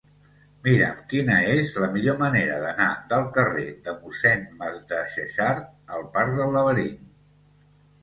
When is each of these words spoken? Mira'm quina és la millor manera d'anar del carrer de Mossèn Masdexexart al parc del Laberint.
Mira'm 0.67 1.03
quina 1.11 1.35
és 1.49 1.69
la 1.83 1.89
millor 1.97 2.17
manera 2.23 2.57
d'anar 2.65 2.89
del 3.13 3.29
carrer 3.37 3.67
de 3.85 3.97
Mossèn 4.01 4.51
Masdexexart 4.65 5.73
al 6.01 6.13
parc 6.21 6.39
del 6.43 6.61
Laberint. 6.61 7.03